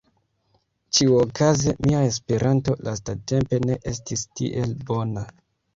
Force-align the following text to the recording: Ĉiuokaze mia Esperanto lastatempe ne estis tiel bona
Ĉiuokaze 0.99 1.75
mia 1.87 2.01
Esperanto 2.07 2.77
lastatempe 2.89 3.61
ne 3.69 3.79
estis 3.95 4.29
tiel 4.41 4.77
bona 4.93 5.31